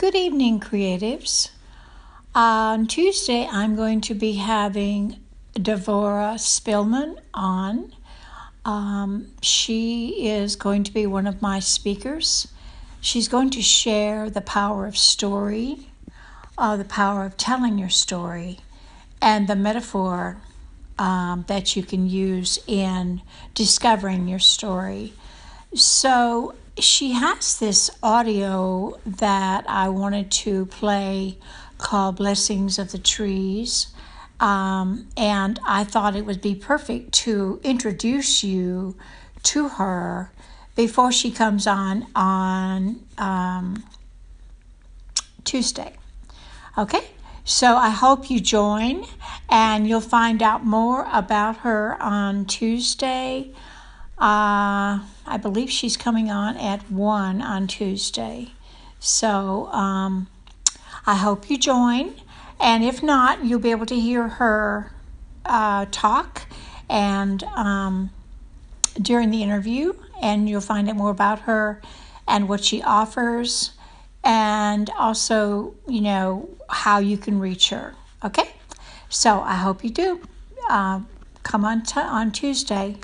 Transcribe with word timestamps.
Good 0.00 0.14
evening, 0.14 0.60
creatives. 0.60 1.50
On 2.34 2.86
Tuesday, 2.86 3.46
I'm 3.52 3.76
going 3.76 4.00
to 4.00 4.14
be 4.14 4.36
having 4.36 5.20
Devorah 5.52 6.36
Spilman 6.38 7.18
on. 7.34 7.94
Um, 8.64 9.26
she 9.42 10.26
is 10.26 10.56
going 10.56 10.84
to 10.84 10.90
be 10.90 11.06
one 11.06 11.26
of 11.26 11.42
my 11.42 11.58
speakers. 11.58 12.48
She's 13.02 13.28
going 13.28 13.50
to 13.50 13.60
share 13.60 14.30
the 14.30 14.40
power 14.40 14.86
of 14.86 14.96
story, 14.96 15.88
uh, 16.56 16.78
the 16.78 16.86
power 16.86 17.26
of 17.26 17.36
telling 17.36 17.76
your 17.76 17.90
story, 17.90 18.60
and 19.20 19.48
the 19.48 19.54
metaphor 19.54 20.38
um, 20.98 21.44
that 21.46 21.76
you 21.76 21.82
can 21.82 22.08
use 22.08 22.58
in 22.66 23.20
discovering 23.52 24.28
your 24.28 24.38
story. 24.38 25.12
So, 25.74 26.54
she 26.82 27.12
has 27.12 27.58
this 27.58 27.90
audio 28.02 28.98
that 29.04 29.64
I 29.68 29.88
wanted 29.88 30.30
to 30.30 30.66
play 30.66 31.38
called 31.78 32.16
Blessings 32.16 32.78
of 32.78 32.92
the 32.92 32.98
Trees. 32.98 33.88
Um, 34.38 35.08
and 35.16 35.58
I 35.66 35.84
thought 35.84 36.16
it 36.16 36.24
would 36.24 36.40
be 36.40 36.54
perfect 36.54 37.12
to 37.24 37.60
introduce 37.62 38.42
you 38.42 38.96
to 39.44 39.68
her 39.68 40.32
before 40.74 41.12
she 41.12 41.30
comes 41.30 41.66
on 41.66 42.06
on 42.14 43.00
um, 43.18 43.84
Tuesday. 45.44 45.94
Okay, 46.78 47.10
so 47.44 47.76
I 47.76 47.90
hope 47.90 48.30
you 48.30 48.40
join, 48.40 49.04
and 49.48 49.86
you'll 49.86 50.00
find 50.00 50.42
out 50.42 50.64
more 50.64 51.06
about 51.12 51.58
her 51.58 52.02
on 52.02 52.46
Tuesday. 52.46 53.52
Uh, 54.20 55.00
I 55.26 55.38
believe 55.40 55.70
she's 55.70 55.96
coming 55.96 56.30
on 56.30 56.58
at 56.58 56.90
1 56.90 57.40
on 57.40 57.66
Tuesday. 57.66 58.48
So 58.98 59.66
um, 59.68 60.28
I 61.06 61.14
hope 61.14 61.48
you 61.48 61.56
join. 61.56 62.14
And 62.60 62.84
if 62.84 63.02
not, 63.02 63.44
you'll 63.44 63.60
be 63.60 63.70
able 63.70 63.86
to 63.86 63.98
hear 63.98 64.28
her 64.28 64.92
uh, 65.46 65.86
talk 65.90 66.42
and 66.90 67.42
um, 67.44 68.10
during 69.00 69.30
the 69.30 69.42
interview, 69.42 69.94
and 70.20 70.48
you'll 70.50 70.60
find 70.60 70.90
out 70.90 70.96
more 70.96 71.10
about 71.10 71.40
her 71.40 71.80
and 72.28 72.48
what 72.48 72.62
she 72.62 72.82
offers, 72.82 73.72
and 74.22 74.90
also, 74.98 75.74
you 75.88 76.02
know, 76.02 76.48
how 76.68 76.98
you 76.98 77.16
can 77.16 77.40
reach 77.40 77.70
her. 77.70 77.94
Okay? 78.22 78.50
So 79.08 79.40
I 79.40 79.54
hope 79.54 79.82
you 79.82 79.90
do. 79.90 80.20
Uh, 80.68 81.00
come 81.42 81.64
on, 81.64 81.82
t- 81.82 81.98
on 81.98 82.32
Tuesday. 82.32 82.96